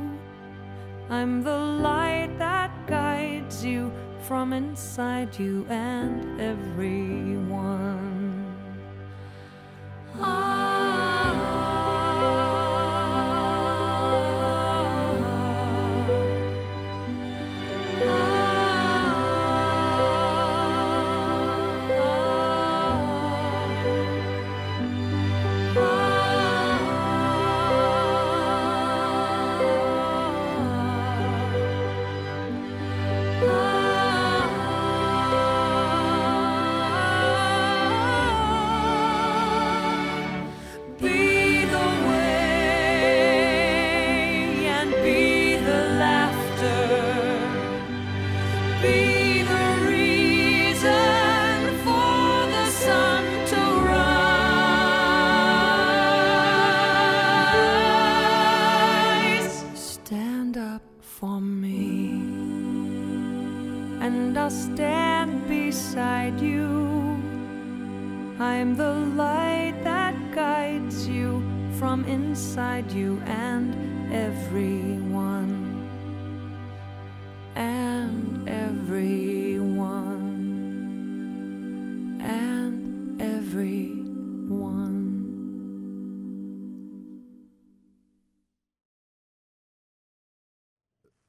I'm 1.09 1.43
the 1.43 1.57
light 1.57 2.31
that 2.39 2.71
guides 2.87 3.65
you 3.65 3.91
from 4.27 4.51
inside 4.51 5.39
you 5.39 5.65
and 5.69 6.41
everyone. 6.41 8.06
I'm 68.47 68.75
the 68.77 68.93
light 68.93 69.75
that 69.83 70.15
guides 70.33 71.05
you 71.05 71.43
from 71.77 72.05
inside 72.05 72.89
you 72.93 73.21
and 73.25 74.13
everyone. 74.13 75.53
And 77.55 78.47
everyone. 78.47 79.99
And 82.23 83.21
everyone. 83.21 83.67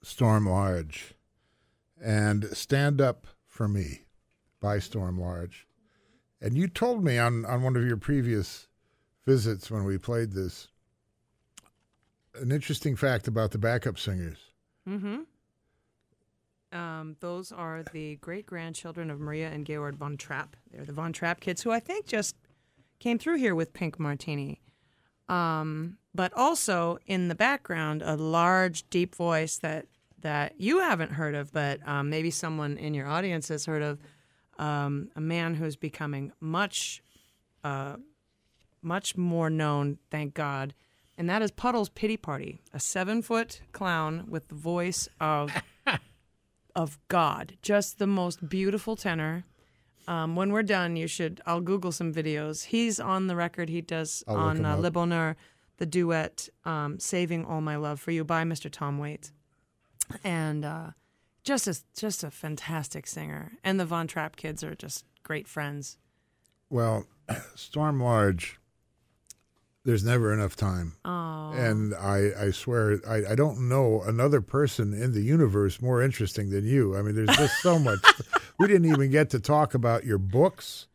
Storm 0.05 0.49
Large 0.49 1.15
and 2.01 2.45
Stand 2.57 3.01
Up 3.01 3.27
for 3.49 3.67
Me 3.67 4.03
by 4.61 4.79
Storm 4.79 5.21
Large. 5.21 5.68
And 6.41 6.57
you 6.57 6.69
told 6.69 7.05
me 7.05 7.19
on, 7.19 7.45
on 7.45 7.63
one 7.63 7.77
of 7.77 7.85
your 7.85 7.97
previous 7.97 8.69
visits 9.27 9.71
when 9.71 9.85
we 9.85 9.99
played 9.99 10.33
this 10.33 10.69
an 12.35 12.53
interesting 12.53 12.95
fact 12.95 13.27
about 13.27 13.51
the 13.51 13.59
backup 13.59 13.99
singers. 13.99 14.39
Mm-hmm. 14.89 15.19
Um, 16.79 17.17
those 17.21 17.51
are 17.51 17.83
the 17.93 18.17
great 18.17 18.47
grandchildren 18.47 19.11
of 19.11 19.19
Maria 19.21 19.49
and 19.49 19.67
Georg 19.67 19.97
von 19.97 20.17
Trapp. 20.17 20.57
They're 20.71 20.85
the 20.85 20.93
von 20.93 21.13
Trapp 21.13 21.41
kids 21.41 21.63
who 21.63 21.71
I 21.71 21.81
think 21.81 22.07
just 22.07 22.37
came 23.01 23.19
through 23.19 23.37
here 23.37 23.55
with 23.55 23.73
Pink 23.73 23.99
Martini. 23.99 24.61
Um, 25.29 25.99
but 26.15 26.33
also 26.35 26.99
in 27.07 27.29
the 27.29 27.35
background, 27.35 28.03
a 28.03 28.17
large, 28.17 28.89
deep 28.91 29.15
voice 29.15 29.57
that 29.59 29.87
that 30.21 30.61
you 30.61 30.81
haven't 30.81 31.13
heard 31.13 31.37
of, 31.37 31.53
but 31.53 31.87
um, 31.87 32.11
maybe 32.11 32.31
someone 32.31 32.77
in 32.77 32.93
your 32.93 33.07
audience 33.07 33.49
has 33.49 33.67
heard 33.67 33.83
of. 33.83 34.01
Um, 34.59 35.11
a 35.15 35.21
man 35.21 35.55
who's 35.55 35.77
becoming 35.77 36.33
much, 36.41 37.03
uh, 37.63 37.97
much 38.83 39.17
more 39.17 39.51
known, 39.51 39.99
thank 40.11 40.35
God, 40.35 40.75
and 41.17 41.29
that 41.29 41.43
is 41.43 41.51
Puddles 41.51 41.89
Pity 41.89 42.17
Party, 42.17 42.61
a 42.73 42.81
seven-foot 42.81 43.61
clown 43.73 44.25
with 44.29 44.49
the 44.49 44.55
voice 44.55 45.09
of 45.21 45.53
of 46.77 46.99
God, 47.09 47.57
just 47.61 47.99
the 47.99 48.07
most 48.07 48.49
beautiful 48.49 48.95
tenor. 48.95 49.45
Um, 50.07 50.37
when 50.37 50.53
we're 50.53 50.63
done, 50.63 50.97
you 50.97 51.07
should. 51.07 51.41
I'll 51.45 51.61
Google 51.61 51.93
some 51.93 52.15
videos. 52.15 52.67
He's 52.67 52.99
on 52.99 53.27
the 53.27 53.37
record. 53.37 53.69
He 53.69 53.81
does 53.81 54.25
I'll 54.27 54.37
on 54.37 54.65
uh. 54.65 54.77
Le 54.77 54.91
Bonheur 54.91 55.37
the 55.79 55.87
duet 55.87 56.49
um, 56.65 56.99
"Saving 57.01 57.45
All 57.45 57.61
My 57.61 57.77
Love 57.77 58.01
for 58.01 58.11
You" 58.11 58.25
by 58.25 58.45
Mr. 58.45 58.71
Tom 58.71 58.99
Waits, 58.99 59.33
and 60.23 60.65
uh, 60.65 60.91
just 61.49 61.67
a 61.67 61.75
just 61.99 62.23
a 62.23 62.31
fantastic 62.31 63.07
singer. 63.07 63.53
And 63.65 63.81
the 63.81 63.87
Von 63.87 64.07
Trapp 64.07 64.37
kids 64.37 64.63
are 64.63 64.75
just 64.75 65.05
great 65.23 65.49
friends. 65.49 65.97
Well, 66.69 67.07
Storm 67.55 68.01
Large, 68.03 68.61
there's 69.85 70.05
never 70.05 70.35
enough 70.35 70.57
time. 70.57 70.93
Oh, 71.07 71.53
And 71.55 71.95
I, 71.95 72.33
I 72.39 72.51
swear, 72.51 73.01
I, 73.09 73.33
I 73.33 73.35
don't 73.35 73.67
know 73.71 74.03
another 74.03 74.43
person 74.43 74.93
in 74.93 75.13
the 75.13 75.23
universe 75.23 75.81
more 75.81 76.03
interesting 76.03 76.51
than 76.51 76.67
you. 76.67 76.95
I 76.95 77.01
mean, 77.01 77.15
there's 77.15 77.35
just 77.39 77.63
so 77.63 77.79
much. 77.89 78.01
we 78.59 78.67
didn't 78.67 78.93
even 78.93 79.11
get 79.11 79.31
to 79.31 79.41
talk 79.41 79.73
about 79.73 80.05
your 80.05 80.19
books. 80.19 80.87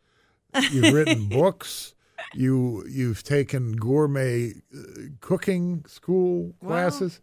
You've 0.71 0.93
written 0.93 1.27
books. 1.29 1.95
You 2.35 2.85
you've 2.87 3.23
taken 3.23 3.73
gourmet 3.75 4.53
uh, 4.75 4.81
cooking 5.19 5.83
school 5.87 6.53
classes. 6.63 7.19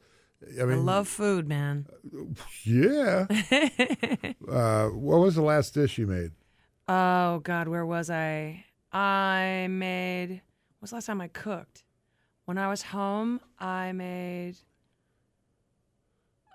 I 0.60 0.64
mean, 0.64 0.86
love 0.86 1.06
food, 1.06 1.48
man. 1.48 1.86
yeah. 2.64 3.26
uh, 4.50 4.86
what 4.88 5.20
was 5.20 5.34
the 5.34 5.42
last 5.42 5.74
dish 5.74 5.98
you 5.98 6.06
made? 6.06 6.32
Oh 6.88 7.40
God, 7.40 7.68
where 7.68 7.84
was 7.84 8.10
I? 8.10 8.64
I 8.92 9.68
made. 9.70 10.28
When 10.30 10.40
was 10.80 10.90
the 10.90 10.96
last 10.96 11.06
time 11.06 11.20
I 11.20 11.28
cooked? 11.28 11.84
When 12.46 12.58
I 12.58 12.68
was 12.68 12.82
home, 12.82 13.40
I 13.58 13.92
made. 13.92 14.56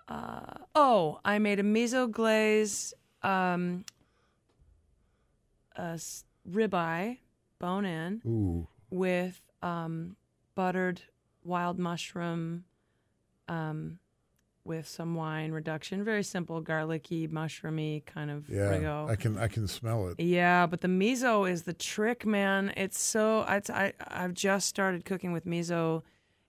Uh, 0.07 0.57
oh, 0.73 1.19
I 1.23 1.39
made 1.39 1.59
a 1.59 1.63
miso 1.63 2.09
glaze, 2.09 2.93
um, 3.23 3.85
a 5.75 5.99
ribeye, 6.49 7.17
bone 7.59 7.85
in, 7.85 8.21
Ooh, 8.25 8.67
with 8.89 9.41
um, 9.63 10.15
buttered 10.53 11.01
wild 11.43 11.79
mushroom, 11.79 12.65
um, 13.47 13.99
with 14.63 14.87
some 14.87 15.15
wine 15.15 15.51
reduction. 15.51 16.03
Very 16.03 16.23
simple, 16.23 16.59
garlicky, 16.61 17.27
mushroomy 17.27 18.05
kind 18.05 18.31
of 18.31 18.49
yeah. 18.49 18.71
rigo. 18.71 19.09
I 19.09 19.15
can 19.15 19.37
I 19.37 19.47
can 19.47 19.67
smell 19.67 20.07
it. 20.09 20.19
Yeah, 20.19 20.65
but 20.65 20.81
the 20.81 20.87
miso 20.87 21.49
is 21.49 21.63
the 21.63 21.73
trick, 21.73 22.25
man. 22.25 22.73
It's 22.75 22.99
so 22.99 23.41
I, 23.41 23.61
I 23.69 23.93
I've 24.07 24.33
just 24.33 24.67
started 24.67 25.05
cooking 25.05 25.31
with 25.31 25.45
miso 25.45 26.01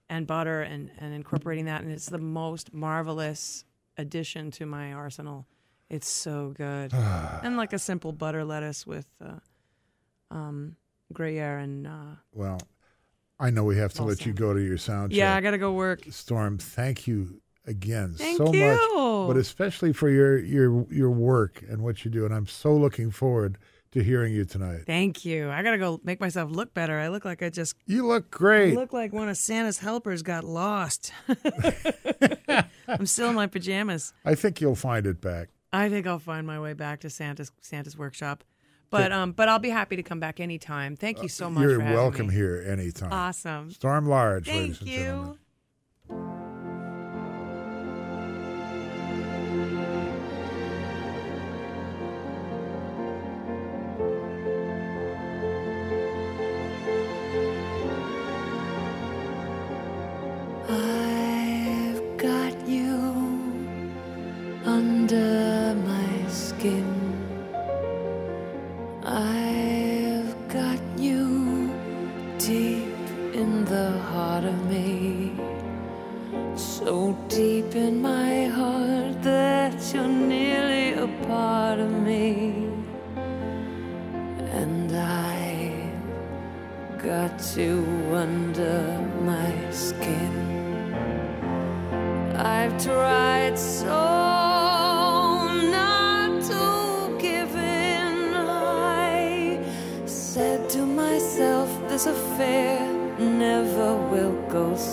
and 0.08 0.26
butter 0.26 0.62
and 0.62 0.90
and 0.98 1.14
incorporating 1.14 1.66
that, 1.66 1.82
and 1.82 1.92
it's 1.92 2.06
the 2.06 2.18
most 2.18 2.72
marvelous 2.72 3.64
addition 3.98 4.50
to 4.52 4.66
my 4.66 4.92
arsenal. 4.92 5.46
It's 5.88 6.08
so 6.08 6.52
good, 6.56 6.92
and 6.94 7.56
like 7.56 7.72
a 7.72 7.78
simple 7.78 8.12
butter 8.12 8.44
lettuce 8.44 8.86
with 8.86 9.06
uh, 9.24 9.38
um 10.34 10.76
Gruyere 11.12 11.58
and 11.58 11.86
uh, 11.86 12.16
Well, 12.32 12.58
I 13.38 13.50
know 13.50 13.64
we 13.64 13.76
have 13.76 13.92
to 13.94 14.02
let 14.02 14.24
you 14.24 14.32
go 14.32 14.54
to 14.54 14.60
your 14.60 14.78
sound 14.78 15.12
check. 15.12 15.18
yeah, 15.18 15.34
I 15.34 15.40
gotta 15.40 15.58
go 15.58 15.72
work. 15.72 16.02
Storm, 16.10 16.58
thank 16.58 17.06
you 17.06 17.40
again 17.66 18.14
Thank 18.16 18.38
so 18.38 18.52
you. 18.54 18.64
much, 18.64 19.28
but 19.28 19.36
especially 19.36 19.92
for 19.92 20.08
your 20.08 20.38
your 20.38 20.86
your 20.90 21.10
work 21.10 21.62
and 21.68 21.82
what 21.82 22.04
you 22.04 22.10
do. 22.10 22.24
And 22.24 22.34
I'm 22.34 22.46
so 22.46 22.74
looking 22.74 23.10
forward 23.10 23.58
to 23.92 24.02
hearing 24.02 24.32
you 24.32 24.44
tonight. 24.44 24.82
Thank 24.86 25.24
you. 25.24 25.50
I 25.50 25.62
gotta 25.62 25.78
go 25.78 26.00
make 26.04 26.20
myself 26.20 26.50
look 26.50 26.72
better. 26.74 26.98
I 26.98 27.08
look 27.08 27.24
like 27.24 27.42
I 27.42 27.50
just 27.50 27.76
You 27.86 28.06
look 28.06 28.26
I 28.32 28.36
great. 28.38 28.74
look 28.74 28.92
like 28.92 29.12
one 29.12 29.28
of 29.28 29.36
Santa's 29.36 29.78
helpers 29.78 30.22
got 30.22 30.44
lost. 30.44 31.12
I'm 32.88 33.06
still 33.06 33.30
in 33.30 33.34
my 33.34 33.46
pajamas. 33.46 34.12
I 34.24 34.34
think 34.34 34.60
you'll 34.60 34.74
find 34.76 35.06
it 35.06 35.20
back. 35.20 35.48
I 35.72 35.88
think 35.88 36.06
I'll 36.06 36.18
find 36.18 36.46
my 36.46 36.60
way 36.60 36.72
back 36.72 37.00
to 37.00 37.10
Santa's 37.10 37.50
Santa's 37.60 37.96
workshop. 37.98 38.44
But 38.90 39.12
um, 39.12 39.32
but 39.32 39.48
I'll 39.48 39.58
be 39.58 39.70
happy 39.70 39.96
to 39.96 40.02
come 40.02 40.20
back 40.20 40.40
anytime. 40.40 40.96
Thank 40.96 41.22
you 41.22 41.28
so 41.28 41.50
much. 41.50 41.62
You're 41.62 41.80
for 41.80 41.84
welcome 41.84 42.28
me. 42.28 42.34
here 42.34 42.64
anytime. 42.66 43.12
Awesome. 43.12 43.70
Storm 43.70 44.06
Large, 44.08 44.48
ladies 44.48 44.78
Thank 44.78 44.90
and 44.90 44.98
gentlemen. 45.00 45.38
you. 46.10 46.26
I've 60.68 62.16
got 62.18 62.68
you 62.68 63.02
under 64.64 65.74
my 65.74 66.28
skin. 66.28 67.05
I've 69.16 70.36
got 70.48 70.78
you 70.98 71.72
deep 72.38 72.92
in 73.32 73.64
the 73.64 73.92
heart 74.10 74.44
of 74.44 74.68
me. 74.68 75.32
So 76.54 77.16
deep 77.26 77.74
in 77.74 78.02
my 78.02 78.44
heart 78.44 79.22
that 79.22 79.72
you're 79.94 80.06
nearly 80.06 80.92
a 80.92 81.08
part 81.26 81.78
of 81.78 81.90
me. 81.90 82.68
And 84.52 84.94
I've 84.94 87.02
got 87.02 87.56
you 87.56 87.86
under 88.12 89.00
my 89.22 89.70
skin. 89.70 90.34
I've 92.36 92.76
tried 92.84 93.58
so 93.58 94.05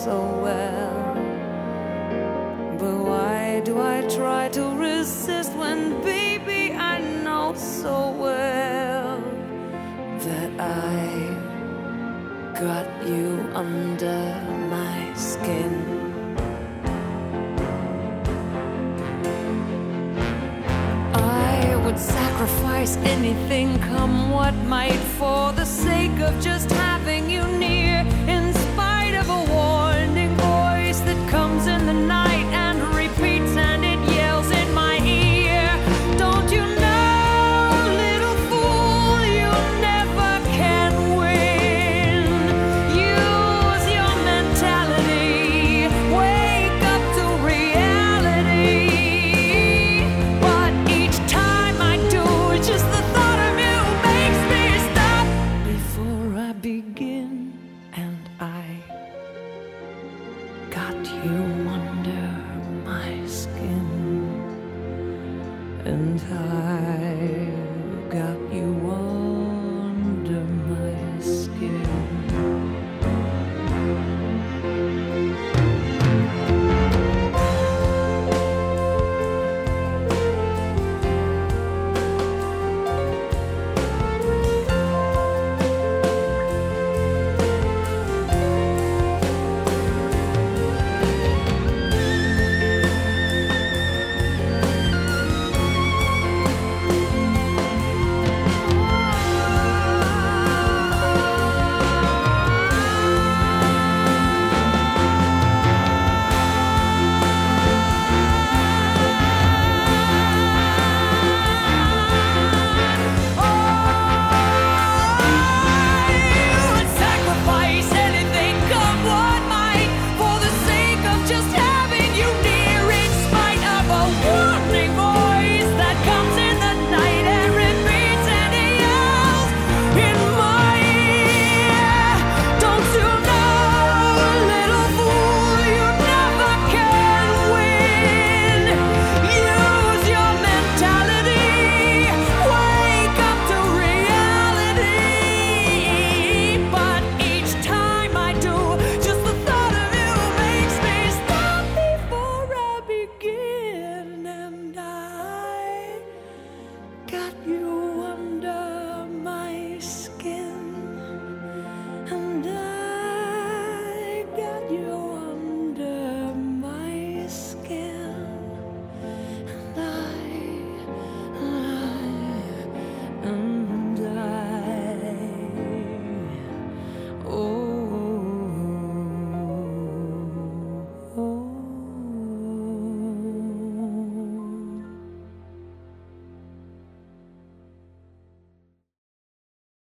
so 0.03 0.19
well. 0.43 1.15
But 2.77 2.95
why 3.09 3.61
do 3.63 3.79
I 3.79 4.01
try 4.17 4.49
to 4.49 4.63
resist 4.75 5.53
when, 5.53 6.01
baby, 6.01 6.73
I 6.73 6.99
know 7.23 7.53
so 7.55 8.11
well 8.11 9.21
that 10.25 10.51
I 10.59 10.97
got 12.59 12.87
you 13.07 13.49
under 13.55 14.23
my 14.75 15.13
skin? 15.13 15.73
I 21.13 21.81
would 21.85 21.97
sacrifice 21.97 22.97
anything, 23.15 23.79
come 23.79 24.31
what 24.31 24.53
might, 24.75 25.03
for 25.19 25.53
the 25.53 25.65
sake 25.65 26.19
of 26.19 26.33
just 26.41 26.69
having 26.71 26.92